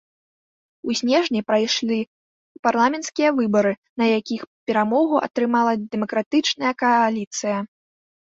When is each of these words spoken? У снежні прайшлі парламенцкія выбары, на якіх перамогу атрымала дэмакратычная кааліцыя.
У 0.91 0.93
снежні 0.99 1.41
прайшлі 1.49 1.97
парламенцкія 2.67 3.29
выбары, 3.41 3.73
на 4.03 4.09
якіх 4.19 4.41
перамогу 4.71 5.15
атрымала 5.27 5.71
дэмакратычная 5.91 6.73
кааліцыя. 6.83 7.57